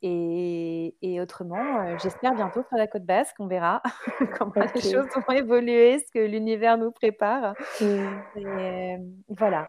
[0.05, 3.83] Et, autrement, euh, j'espère bientôt faire la côte basque, on verra
[4.39, 7.55] comment les choses vont évoluer, ce que l'univers nous prépare.
[7.81, 8.07] Mmh.
[8.37, 8.97] Et,
[9.29, 9.69] voilà.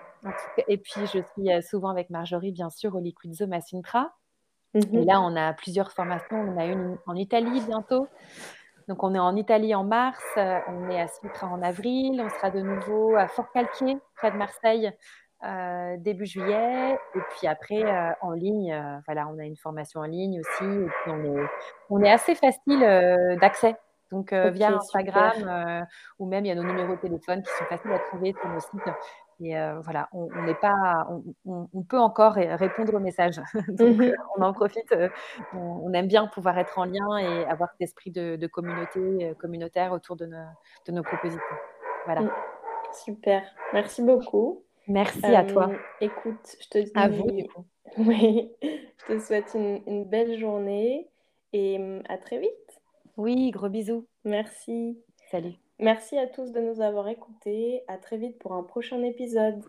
[0.67, 4.11] Et puis, je suis euh, souvent avec Marjorie, bien sûr, au Liquid Zone à Sintra.
[4.73, 6.35] Et mmh là, on a plusieurs formations.
[6.35, 8.07] On a une en Italie bientôt.
[8.87, 12.29] Donc, on est en Italie en mars, euh, on est à Sintra en avril, on
[12.29, 14.91] sera de nouveau à Fort-Calquier, près de Marseille,
[15.45, 16.93] euh, début juillet.
[16.93, 20.63] Et puis après, euh, en ligne, euh, voilà, on a une formation en ligne aussi.
[20.63, 21.45] Et puis on est,
[21.89, 22.79] on est assez facile
[23.41, 23.75] d'accès.
[24.11, 25.87] Donc via Instagram
[26.19, 28.47] ou même il y a nos numéros de téléphone qui sont faciles à trouver sur
[28.47, 28.93] nos sites.
[29.41, 31.07] Et voilà, on n'est pas,
[31.45, 33.41] on, on, peut encore répondre aux messages.
[33.69, 34.93] Donc mmh on en profite.
[35.55, 39.91] On, aime bien pouvoir être en lien et avoir cet esprit de, de communauté communautaire
[39.91, 40.45] autour de nos,
[40.85, 41.41] de nos propositions.
[42.05, 42.21] Voilà.
[42.21, 42.31] Mmh.
[42.93, 43.41] Super.
[43.73, 44.63] Merci beaucoup.
[44.87, 45.69] Merci à toi.
[45.69, 46.91] Euh, écoute, je te dis.
[46.95, 47.27] À vous,
[47.97, 51.07] Oui, je te souhaite une, belle journée
[51.53, 52.81] et hum, à très vite.
[53.17, 54.07] Oui, gros bisous.
[54.23, 54.97] Merci.
[55.29, 55.53] Salut.
[55.79, 57.83] Merci à tous de nous avoir écoutés.
[57.87, 59.63] À très vite pour un prochain épisode.